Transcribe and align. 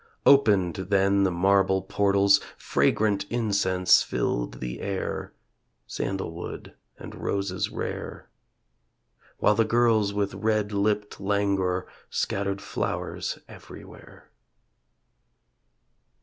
Opened 0.25 0.87
then 0.89 1.25
the 1.25 1.29
marble 1.31 1.83
portals. 1.83 2.41
Fragrant 2.57 3.25
incense 3.29 4.01
filled 4.01 4.55
the 4.55 4.79
air, 4.81 5.31
(Sandalwood 5.85 6.73
and 6.97 7.13
roses 7.21 7.69
rare) 7.69 8.27
While 9.37 9.53
the 9.53 9.63
girls 9.63 10.11
with 10.11 10.33
red 10.33 10.71
lipped 10.71 11.19
languor 11.19 11.85
Scattered 12.09 12.61
flowers 12.63 13.37
everywhere. 13.47 14.31